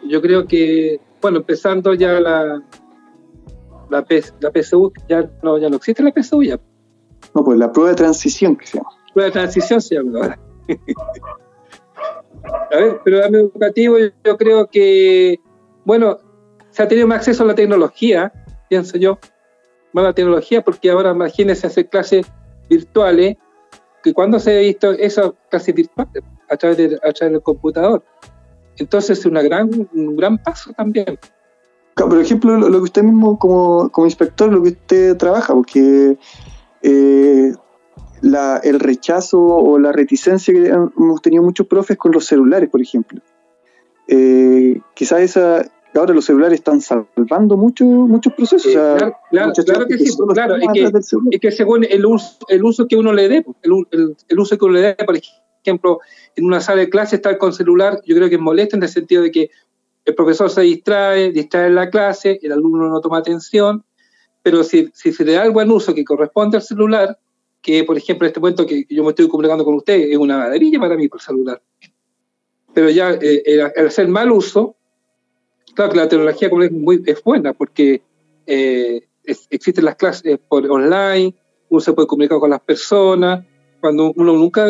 [0.09, 2.63] yo creo que, bueno, empezando ya la,
[3.91, 4.07] la,
[4.41, 6.61] la PSU, ya no, ya no existe la PSU ya.
[7.35, 8.91] No, pues la prueba de transición que se llama.
[9.13, 10.39] Prueba de transición se llama ahora.
[12.73, 15.41] a ver, pero el educativo yo creo que,
[15.85, 16.19] bueno,
[16.71, 18.33] se ha tenido más acceso a la tecnología,
[18.69, 19.19] pienso yo,
[19.93, 22.27] más a la tecnología, porque ahora imagínense hacer clases
[22.69, 23.37] virtuales,
[24.03, 28.05] que cuando se ha visto eso clases virtuales a través, de, a través del computador.
[28.79, 31.19] Entonces es una gran, un gran paso también.
[31.95, 36.17] Por ejemplo, lo, que usted mismo como, como inspector, lo que usted trabaja, porque
[36.83, 37.53] eh,
[38.23, 43.21] el rechazo o la reticencia que hemos tenido muchos profes con los celulares, por ejemplo.
[44.07, 48.73] Eh, quizás esa, ahora los celulares están salvando mucho, muchos procesos.
[48.73, 53.29] claro, claro, que, sí, claro, es que, según el uso, el uso que uno le
[53.29, 57.17] dé, el, el, uso que uno le dé, por ejemplo, en una sala de clase
[57.17, 59.51] estar con celular, yo creo que es molesto en el sentido de que
[60.05, 63.85] el profesor se distrae, distrae la clase, el alumno no toma atención,
[64.43, 67.19] pero si, si se le da el buen uso que corresponde al celular,
[67.61, 70.39] que por ejemplo en este momento que yo me estoy comunicando con usted, es una
[70.39, 71.61] maravilla para mí por celular.
[72.73, 74.77] Pero ya eh, el, hacer mal uso,
[75.75, 78.03] claro que la tecnología es, muy, es buena porque
[78.47, 81.35] eh, existen las clases por online,
[81.69, 83.45] uno se puede comunicar con las personas,
[83.81, 84.69] cuando uno nunca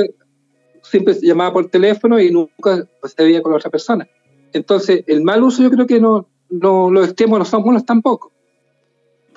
[0.83, 4.09] siempre llamaba por teléfono y nunca se veía con la otra persona.
[4.53, 8.33] Entonces, el mal uso yo creo que no, no los extremos no son buenos tampoco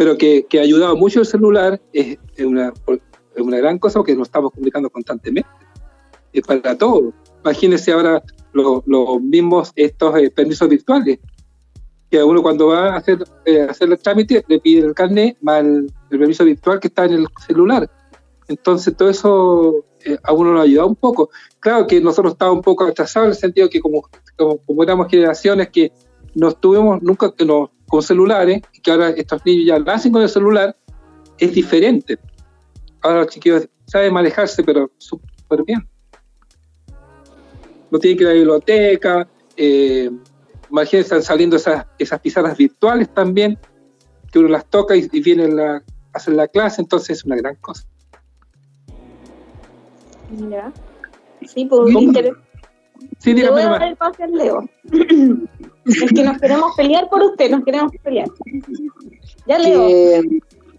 [0.01, 2.73] pero que, que, ha ayudado mucho el celular es, una,
[3.35, 5.47] es una gran cosa porque nos estamos comunicando constantemente.
[6.33, 7.13] Es para todo.
[7.43, 8.83] Imagínense ahora los,
[9.21, 11.19] mismos estos eh, permisos virtuales,
[12.09, 15.61] que uno cuando va a hacer, eh, hacer el trámite le pide el carnet más
[15.61, 17.87] el, permiso virtual que está en el celular.
[18.47, 21.29] Entonces todo eso eh, a uno nos ha ayudado un poco.
[21.59, 24.03] Claro que nosotros estábamos un poco atrasados en el sentido que como,
[24.37, 25.91] como, como éramos generaciones que
[26.35, 30.29] no estuvimos nunca que nos, con celulares, que ahora estos niños ya nacen con el
[30.29, 30.75] celular,
[31.37, 32.17] es diferente
[33.01, 35.87] ahora los chiquillos saben manejarse, pero súper bien.
[37.89, 40.09] No tienen que ir a la biblioteca, eh,
[40.69, 43.57] imagínense, están saliendo esas, esas pizarras virtuales también,
[44.31, 45.83] que uno las toca y, y vienen a
[46.13, 47.85] hacer la clase, entonces es una gran cosa.
[50.49, 50.71] Ya.
[51.45, 52.01] Sí, pues ¿Cómo?
[52.01, 52.35] inter-
[53.17, 54.69] Sí, Le voy a dar el pase al Leo.
[55.85, 58.27] es que nos queremos pelear por usted, nos queremos pelear.
[59.47, 59.87] Ya, Leo.
[59.87, 60.21] que,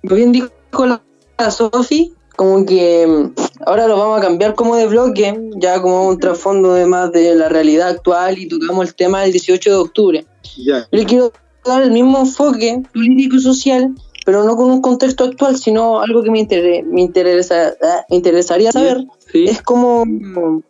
[0.02, 0.50] bien dijo
[0.86, 1.02] la,
[1.38, 3.34] la Sofi, como que mm,
[3.66, 7.34] ahora lo vamos a cambiar como de bloque, ya como un trasfondo de más de
[7.34, 10.26] la realidad actual y tocamos el tema del 18 de octubre.
[10.56, 10.80] Ya.
[10.80, 11.32] Yo le quiero
[11.64, 16.22] dar el mismo enfoque político y social, pero no con un contexto actual, sino algo
[16.22, 19.44] que me, inter- me, interesa, ah, me interesaría saber, Sí.
[19.46, 20.04] es como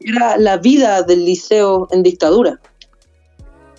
[0.00, 2.60] era la vida del liceo en dictadura.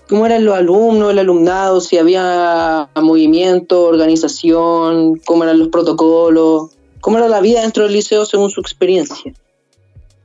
[0.10, 1.80] ¿Cómo eran los alumnos, el alumnado?
[1.80, 8.26] Si había movimiento, organización, cómo eran los protocolos, cómo era la vida dentro del liceo
[8.26, 9.34] según su experiencia.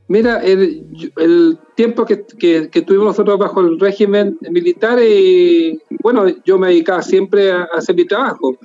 [0.09, 0.87] Mira, el,
[1.19, 6.69] el tiempo que, que- que tuvimos nosotros bajo el régimen militar, eh, bueno, yo me
[6.69, 8.57] dedicaba siempre a, a hacer mi trabajo,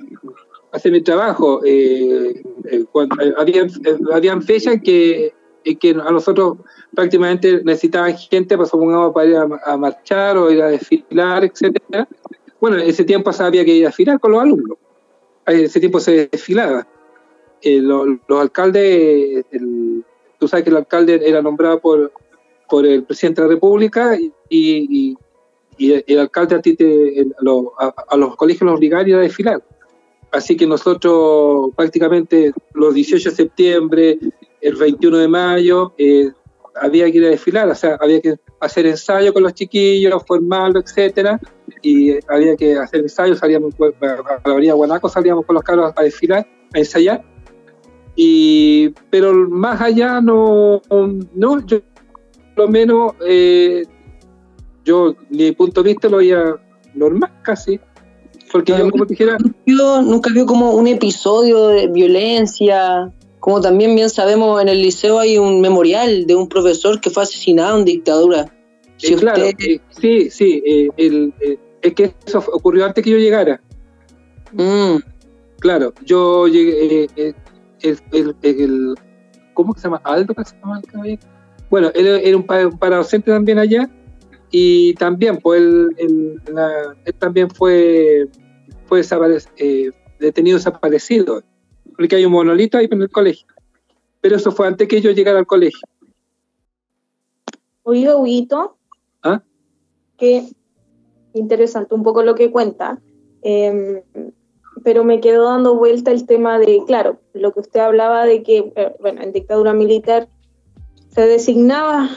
[0.72, 1.60] a hacer mi trabajo.
[1.64, 3.70] eh, eh, cuando- eh, habían,
[4.12, 5.32] habían fechas que,
[5.64, 6.58] en que a nosotros
[6.94, 12.08] prácticamente necesitaban gente, pues, supongamos, para ir a, marchar o ir a desfilar, etcétera.
[12.60, 14.78] Bueno, en ese tiempo había que ir a desfilar con los alumnos.
[15.46, 16.86] Ese tiempo se desfilaba.
[17.62, 19.44] Eh, lo- los alcaldes,
[20.38, 22.12] tú sabes que el alcalde era nombrado por,
[22.68, 25.16] por el presidente de la República y, y-
[25.76, 27.26] y el, alcalde a, ti te-
[28.08, 29.62] a, los colegios los obligaba a a desfilar.
[30.30, 34.18] Así que nosotros prácticamente los 18 de septiembre,
[34.64, 36.30] el 21 de mayo, eh,
[36.80, 40.80] había que ir a desfilar, o sea, había que hacer ensayo con los chiquillos, formarlo,
[40.80, 41.38] etcétera,
[41.82, 46.02] y había que hacer ensayo, salíamos a la avenida Guanaco, salíamos con los carros a
[46.02, 47.22] desfilar, a ensayar,
[48.16, 50.80] y pero más allá no,
[51.34, 51.80] no yo
[52.54, 53.84] por lo menos eh,
[54.84, 56.56] yo mi punto de vista lo veía
[56.94, 57.80] normal casi
[58.52, 63.12] porque yo como te dijera Yo nunca vio como un episodio de violencia,
[63.44, 67.24] como también bien sabemos en el liceo hay un memorial de un profesor que fue
[67.24, 68.46] asesinado en dictadura.
[68.96, 69.44] Si eh, claro.
[69.44, 73.60] Eh, sí sí eh, el, eh, es que eso ocurrió antes que yo llegara.
[74.52, 74.96] Mm,
[75.58, 77.34] claro yo llegué eh,
[77.82, 78.94] el, el, el-
[79.52, 80.00] ¿cómo que se llama?
[80.04, 81.18] Aldo que se llama el
[81.68, 83.90] bueno él era un, pa- un paradocente también allá
[84.50, 88.26] y también pues él, él- la- él también fue
[88.86, 91.42] fue desaparec- eh, detenido desaparecido
[91.96, 93.46] porque hay un monolito ahí en el colegio.
[94.20, 95.86] Pero eso fue antes que yo llegara al colegio.
[97.82, 98.76] Oiga, Huguito,
[99.22, 99.42] ¿Ah?
[100.16, 100.48] qué
[101.34, 102.98] interesante un poco lo que cuenta,
[103.42, 104.02] eh,
[104.82, 108.72] pero me quedó dando vuelta el tema de, claro, lo que usted hablaba de que,
[108.74, 110.28] eh, bueno, en dictadura militar
[111.10, 112.08] se designaba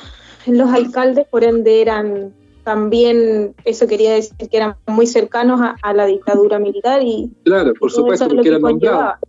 [0.46, 5.94] los alcaldes, por ende eran también, eso quería decir que eran muy cercanos a, a
[5.94, 9.20] la dictadura militar y claro por supuesto porque que era nombrado conllevaba.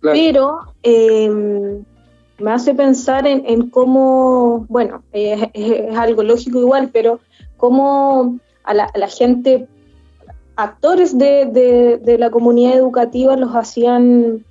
[0.00, 0.18] Claro.
[0.18, 1.80] Pero eh,
[2.38, 7.20] me hace pensar en, en cómo, bueno, es, es algo lógico igual, pero
[7.56, 9.66] cómo a la, a la gente,
[10.56, 14.44] actores de, de- de la comunidad educativa los hacían,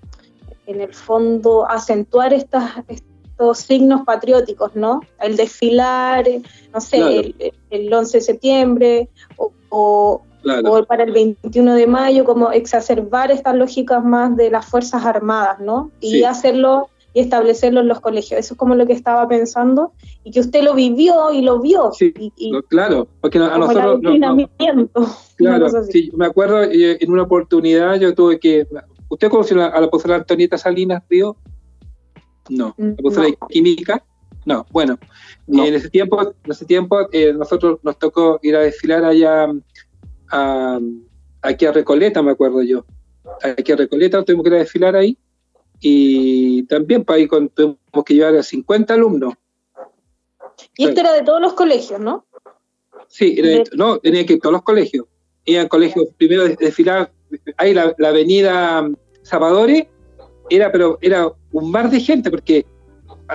[0.68, 5.02] en el fondo, acentuar estas, estos signos patrióticos, ¿no?
[5.20, 6.26] El desfilar,
[6.74, 7.12] no sé, Claro.
[7.12, 10.72] el, el 11 de septiembre o- o claro.
[10.74, 15.60] o para el 21 de mayo, como exacerbar estas lógicas más de las Fuerzas Armadas,
[15.60, 15.92] ¿no?
[16.00, 16.24] Y Sí.
[16.24, 18.40] hacerlo y establecerlo en los colegios.
[18.40, 21.92] Eso es como lo que estaba pensando y que usted lo vivió y lo vio.
[21.92, 24.50] Sí, y, y No, claro porque a nosotros no- no-
[25.36, 28.68] Claro, sí, me acuerdo eh, en una oportunidad yo tuve que.
[29.10, 31.36] ¿Usted conoció a la profesora Antonieta Salinas Río?
[32.50, 32.76] No.
[32.78, 34.04] Mm, ¿La profesora de química?
[34.46, 34.66] No.
[34.72, 34.98] Bueno,
[35.48, 35.66] No.
[35.66, 39.48] en ese tiempo, en ese tiempo eh, nosotros nos tocó ir a desfilar allá
[40.30, 40.80] a,
[41.42, 42.86] aquí a Recoleta, me acuerdo yo.
[43.42, 45.18] Aquí a Recoleta tuvimos que ir a desfilar ahí.
[45.82, 49.34] Y también para ahí con, tuvimos que llevar a 50 alumnos.
[50.78, 52.26] y esto era de todos los colegios, ¿no?
[53.08, 55.06] Sí, era- De- no, tenía que ir a todos los colegios.
[55.46, 57.12] Iban colegios, primero de- desfilar,
[57.58, 58.90] ahí la, la avenida
[59.22, 59.88] Salvadores,
[60.50, 62.66] era, pero era un mar de gente, porque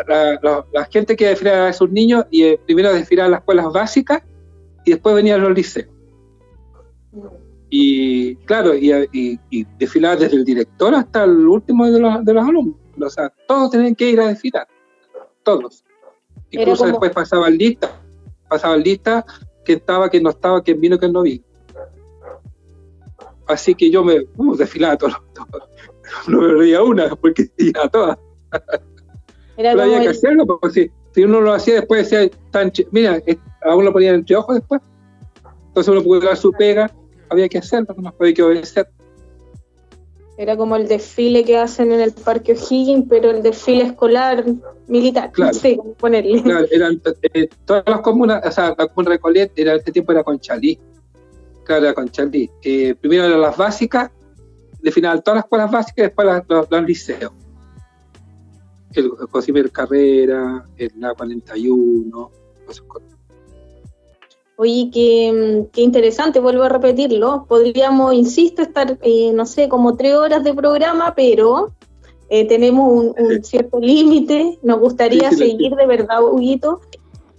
[0.07, 3.73] la, la- la gente que desfilaba a esos niños, y eh, primero desfilaban las escuelas
[3.73, 4.23] básicas,
[4.85, 5.89] y después venían los liceos.
[7.71, 12.35] Y claro, y, y, y desfilar desde el director hasta el último de los, de
[12.35, 12.77] los alumnos.
[13.01, 14.69] O sea, todos tenían que ir a desfilar.
[15.43, 15.85] Todos.
[16.51, 17.91] Incluso como- después pasaban listas.
[18.49, 19.25] Pasaban listas
[19.65, 21.43] que estaba, que no estaba, que vino, que no vino.
[23.47, 25.69] Así que yo me uh, desfilaba todos los- todos.
[26.29, 28.19] No me perdía una, porque iba a todas.
[29.57, 32.71] Era Pero había que el- hacerlo, porque si, si uno lo hacía después, decía, tan
[32.71, 33.21] ch- mira,
[33.63, 34.81] a uno lo ponían entre ojos después.
[35.69, 36.91] Entonces uno puede dar su pega,
[37.35, 38.89] había que hacerlo, no había que obedecer.
[40.37, 44.45] Era como el desfile que hacen en el Parque O'Higgins, pero el desfile escolar
[44.89, 45.31] militar.
[45.31, 45.57] Claro.
[45.77, 46.43] Cómo ponerle.
[46.43, 47.01] Claro, eran
[47.35, 50.77] eh, todas las comunas, o sea, la comuna Recollet era este tiempo era Conchalí.
[51.63, 52.51] Claro, era Conchalí.
[52.63, 54.11] Eh, primero eran las básicas,
[54.81, 57.33] de final todas las escuelas básicas, y después las- los, los liceos.
[58.93, 62.31] El José Miguel Carrera, el La 41,
[62.69, 63.14] esas cosas.
[64.57, 67.45] Oye, qué, qué interesante, vuelvo a repetirlo.
[67.49, 71.73] Podríamos, insisto, estar, eh, no sé, como tres horas de programa, pero
[72.29, 74.59] eh, tenemos un, un cierto límite.
[74.63, 76.81] Nos gustaría Sí, sí, lo seguir de verdad, Huguito.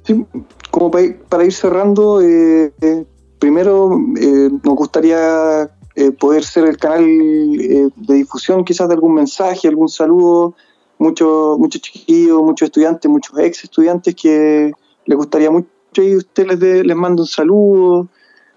[0.03, 0.25] Sí,
[0.71, 0.99] como pa-
[1.29, 3.05] para ir cerrando, eh, eh,
[3.39, 9.13] primero eh, nos gustaría eh, poder ser el canal eh, de difusión quizás de algún
[9.13, 10.53] mensaje, algún saludo,
[10.97, 14.71] muchos muchos chiquillos, muchos estudiantes, muchos ex estudiantes que
[15.05, 15.69] les gustaría mucho
[16.03, 18.07] y usted les, dé- les manda un saludo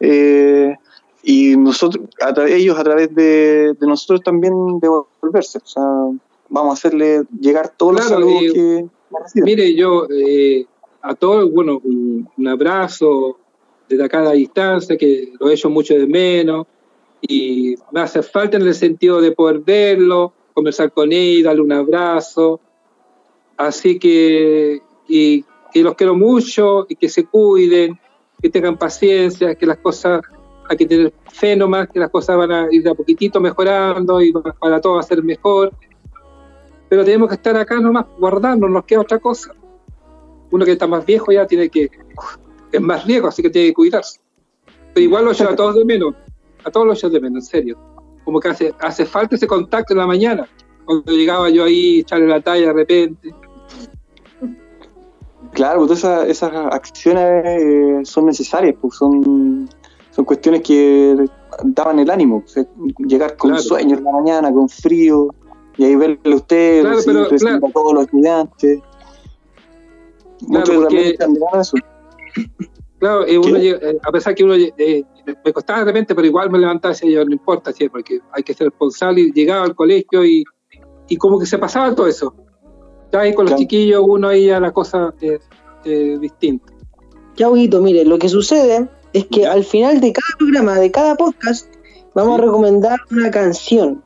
[0.01, 0.75] eh,
[1.23, 5.83] y nosotros, a tra- ellos a través de, de nosotros también devolverse, o sea,
[6.49, 8.87] vamos a hacerle llegar todos los saludos que.
[9.35, 10.67] Mire, yo eh,
[11.03, 13.39] a todos, bueno, un, un abrazo
[13.89, 16.67] desde acá a la distancia, que lo echo mucho de menos,
[17.23, 21.73] y me hace falta en el sentido de poder verlo, conversar con él, darle un
[21.73, 22.61] abrazo.
[23.57, 27.99] Así que, y, que los quiero mucho y que se cuiden,
[28.41, 30.23] que tengan paciencia, que las cosas,
[30.69, 34.21] hay que tener fe nomás, que las cosas van a ir de a poquitito mejorando
[34.21, 35.73] y para todo va a ser mejor.
[36.89, 39.53] Pero tenemos que estar acá nomás, guardando, no nos queda otra cosa.
[40.51, 41.91] Uno que está más viejo ya tiene que,
[42.73, 44.21] es más riesgo, así que tiene que cuidarse.
[44.95, 46.15] Pero igual lo echo a todos de menos,
[46.65, 47.79] a todos los echo de menos, en serio.
[48.25, 50.49] Como que hace, hace falta ese contacto en la mañana,
[50.89, 53.35] cuando llegaba yo ahí, echarle la talla de repente.
[55.53, 59.69] Claro, pues esas, esas acciones eh, son necesarias, pues son,
[60.11, 61.17] son cuestiones que
[61.65, 62.43] daban el ánimo.
[62.45, 62.65] o sea,
[62.99, 63.63] llegar con Claro.
[63.63, 65.29] sueño en la mañana, con frío,
[65.77, 67.67] y ahí verle a usted, Claro, pero, claro.
[67.67, 68.81] a todos los estudiantes.
[70.43, 71.77] Muchos porque- también están de eso.
[72.99, 75.05] Claro, eh, uno llega- eh, a pesar que uno eh,
[75.45, 78.21] me costaba de repente, pero igual me levantaba y decía yo, no importa, sí, porque
[78.33, 79.21] hay que ser responsable.
[79.21, 80.45] Y llegaba al colegio y,
[81.09, 82.35] y como que se pasaba todo eso.
[83.13, 85.41] Ya ahí con los chiquillos, uno ahí ya la cosa es
[85.85, 86.73] eh, distinta.
[87.37, 91.15] Ya, Huguito, mire, lo que sucede es que al final de cada programa, de cada
[91.15, 91.73] podcast,
[92.15, 92.43] vamos Sí.
[92.43, 94.03] a recomendar una canción.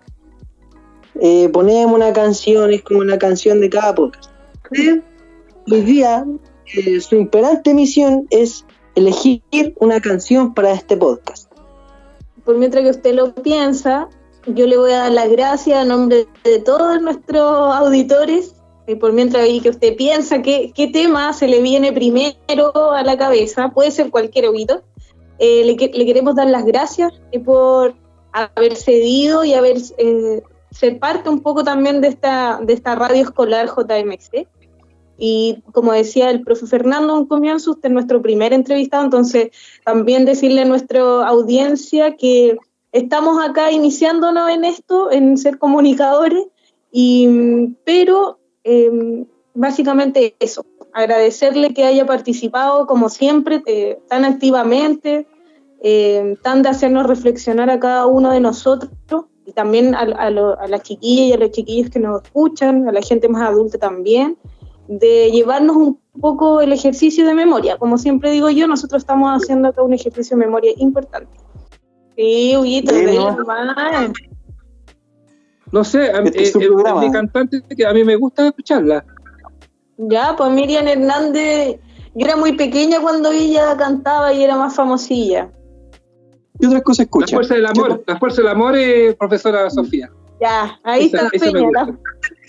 [1.21, 4.31] Eh, ponemos una canción, es como una canción de cada podcast.
[4.73, 5.01] Eh,
[5.71, 6.25] Hoy día,
[6.75, 8.65] eh, su imperante misión es
[8.97, 9.43] elegir
[9.79, 11.51] una canción para este podcast.
[12.45, 14.09] Por mientras que usted lo piensa,
[14.47, 18.57] yo le voy a dar las gracias a nombre de todos nuestros auditores.
[18.93, 23.03] Y por mientras ahí que usted piensa qué, qué tema se le viene primero a
[23.03, 24.83] la cabeza, puede ser cualquier oído,
[25.39, 27.95] eh, le, que- le queremos dar las gracias eh, por
[28.33, 33.23] haber cedido y haber eh, ser parte un poco también de esta, de esta radio
[33.23, 34.47] escolar JMC.
[35.19, 39.51] Y como decía el profe Fernando en comienzo, usted es nuestro primer entrevistado, entonces
[39.85, 42.57] también decirle a nuestra audiencia que
[42.91, 46.45] estamos acá iniciándonos en esto, en ser comunicadores,
[46.91, 47.27] y,
[47.85, 55.27] pero eh, básicamente eso, agradecerle que haya participado como siempre, eh, tan activamente,
[55.83, 58.91] eh, tan de hacernos reflexionar a cada uno de nosotros
[59.45, 62.89] y también a, a lo- a las chiquillas y a los chiquillos que nos escuchan,
[62.89, 64.37] a la gente más adulta también,
[64.87, 67.77] de llevarnos un poco el ejercicio de memoria.
[67.79, 71.33] Como siempre digo yo, nosotros estamos haciendo acá un ejercicio de memoria importante.
[72.17, 74.32] Sí, Huguito, dale
[75.73, 75.85] ¿no?
[75.85, 79.05] sé, a mí- Este es eh, eh, mi cantante que a mí me gusta escucharla.
[79.99, 81.79] Ya, pues Miriam Hernández,
[82.15, 85.51] yo era muy pequeña cuando ella cantaba y era más famosilla.
[86.61, 87.37] ¿Qué otras cosas La escucha?
[87.37, 90.11] fuerza del amor, la fuerza del amor, eh, profesora Sofía.
[90.41, 91.61] Ya, ahí Esa- está me Peña.
[91.67, 91.85] gusta.
[91.87, 91.93] la-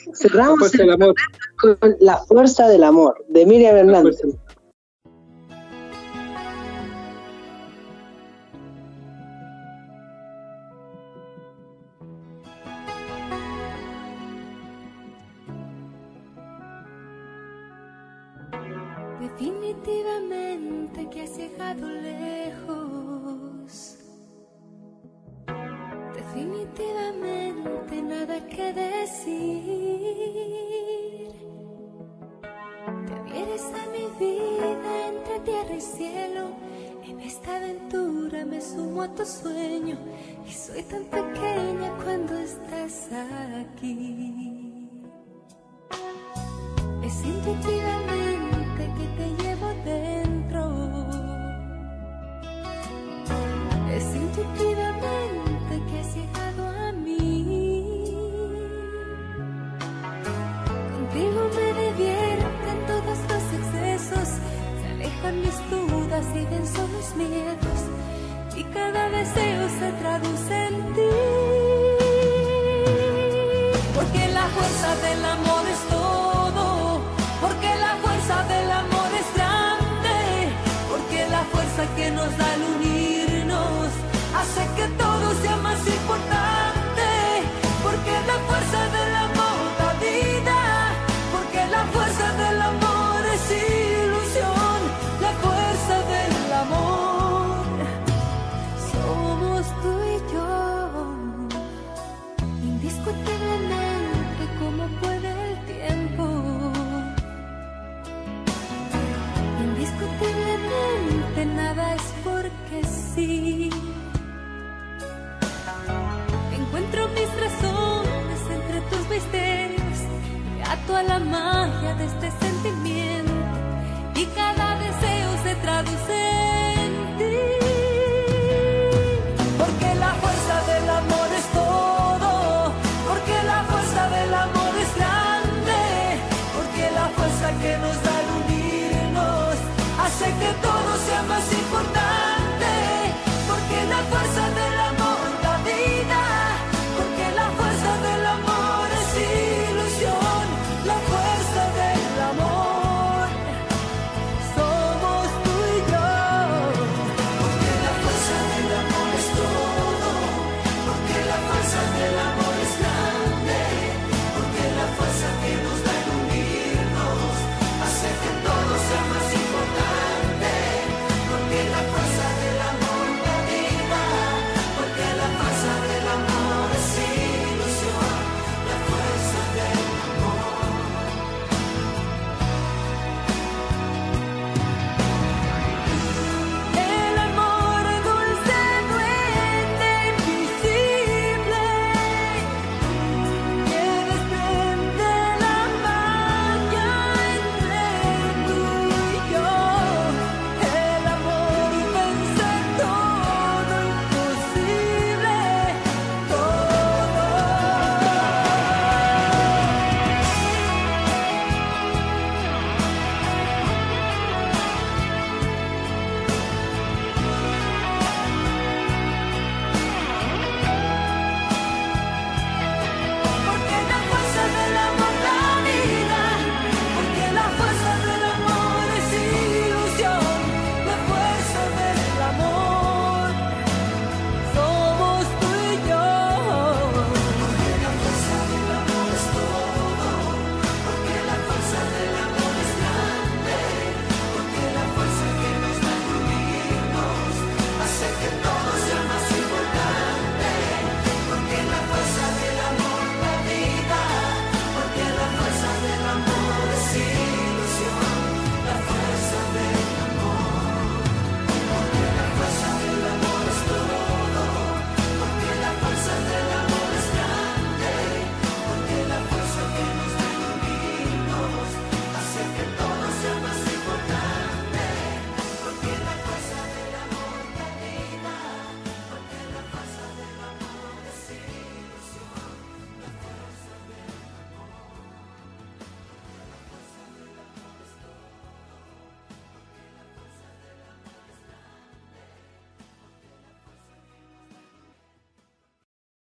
[0.05, 1.15] La Cerramos fuerza del amor.
[1.59, 4.17] con La Fuerza del Amor, de Miriam la Hernández.
[47.53, 47.92] Es intuitivamente